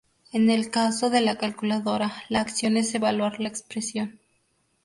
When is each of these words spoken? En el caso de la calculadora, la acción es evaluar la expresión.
En 0.33 0.49
el 0.49 0.71
caso 0.71 1.11
de 1.11 1.21
la 1.21 1.35
calculadora, 1.37 2.11
la 2.27 2.41
acción 2.41 2.75
es 2.75 2.95
evaluar 2.95 3.39
la 3.39 3.49
expresión. 3.49 4.19